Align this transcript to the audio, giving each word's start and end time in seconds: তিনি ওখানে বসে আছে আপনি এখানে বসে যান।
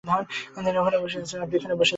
তিনি 0.55 0.77
ওখানে 0.81 0.97
বসে 1.03 1.17
আছে 1.23 1.35
আপনি 1.37 1.55
এখানে 1.57 1.73
বসে 1.73 1.79
যান। 1.79 1.89